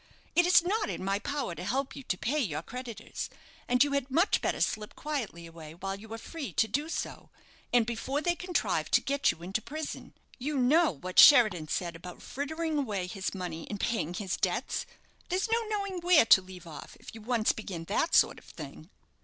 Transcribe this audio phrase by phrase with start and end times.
[0.35, 3.29] It is not in my power to help you to pay your creditors,
[3.67, 7.29] and you had much better slip quietly away while you are free to do so,
[7.71, 10.15] and before they contrive to get you into prison.
[10.39, 14.87] You know what Sheridan said about frittering away his money in paying his debts.
[15.29, 18.89] There's no knowing where to leave off if you once begin that sort of thing."